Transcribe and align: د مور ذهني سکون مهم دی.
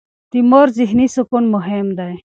د 0.31 0.33
مور 0.49 0.67
ذهني 0.77 1.07
سکون 1.15 1.43
مهم 1.55 1.87
دی. 1.97 2.13